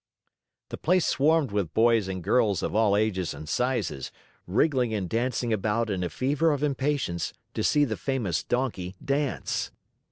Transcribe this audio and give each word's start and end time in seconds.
The 0.69 0.79
place 0.79 1.05
swarmed 1.05 1.51
with 1.51 1.75
boys 1.75 2.07
and 2.07 2.23
girls 2.23 2.63
of 2.63 2.73
all 2.73 2.97
ages 2.97 3.35
and 3.35 3.47
sizes, 3.47 4.11
wriggling 4.47 4.95
and 4.95 5.07
dancing 5.07 5.53
about 5.53 5.91
in 5.91 6.03
a 6.03 6.09
fever 6.09 6.51
of 6.51 6.63
impatience 6.63 7.33
to 7.53 7.63
see 7.63 7.85
the 7.85 7.97
famous 7.97 8.41
Donkey 8.43 8.95
dance. 9.05 9.69